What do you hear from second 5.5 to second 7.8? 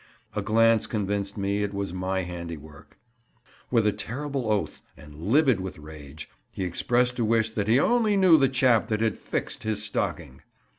with rage, he expressed a wish that he